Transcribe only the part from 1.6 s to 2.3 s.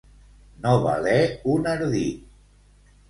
ardit.